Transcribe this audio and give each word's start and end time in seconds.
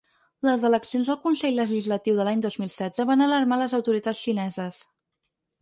Les 0.47 0.63
eleccions 0.69 1.11
al 1.13 1.19
consell 1.25 1.59
legislatiu 1.61 2.17
de 2.21 2.25
l’any 2.29 2.41
dos 2.47 2.57
mil 2.63 2.73
setze 2.79 3.07
van 3.13 3.23
alarmar 3.27 3.63
les 3.63 3.77
autoritats 3.81 4.23
xineses. 4.27 4.83